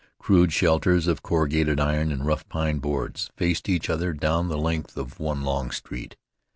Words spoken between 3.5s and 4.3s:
each other